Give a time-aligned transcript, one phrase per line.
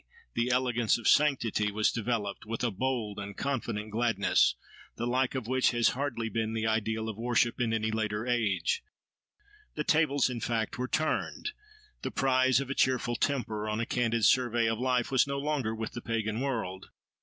[0.33, 4.55] the elegance of sanctity—was developed, with a bold and confident gladness,
[4.95, 8.83] the like of which has hardly been the ideal of worship in any later age.
[9.75, 11.51] The tables in fact were turned:
[12.01, 15.75] the prize of a cheerful temper on a candid survey of life was no longer
[15.75, 16.87] with the pagan world.